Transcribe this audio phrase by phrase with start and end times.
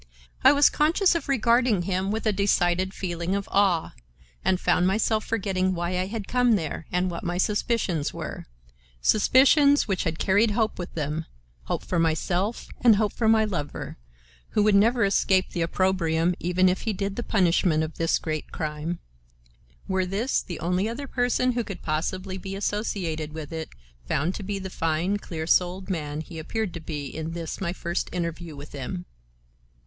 [0.43, 3.93] I was conscious of regarding him with a decided feeling of awe,
[4.43, 10.03] and found myself forgetting why I had come there, and what my suspicions were,—suspicions which
[10.05, 11.27] had carried hope with them,
[11.65, 13.95] hope for myself and hope for my lover,
[14.57, 18.51] who would never escape the opprobrium, even if he did the punishment, of this great
[18.51, 18.97] crime,
[19.87, 23.69] were this, the only other person who could possibly be associated with it,
[24.07, 27.71] found to be the fine, clear souled man he appeared to be in this my
[27.71, 29.05] first interview with him.